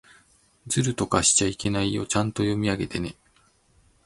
[0.65, 2.07] ずるとかしちゃいけないよ。
[2.07, 3.15] ちゃんと読み上げてね。